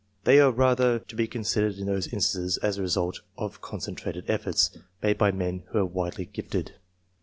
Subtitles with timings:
[0.23, 4.23] They are rather to be considered in those instances as the result of con centrated
[4.27, 6.71] efforts, made by men who are widely gifted.